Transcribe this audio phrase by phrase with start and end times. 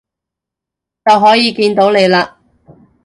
[1.05, 2.33] 就可以見到你喇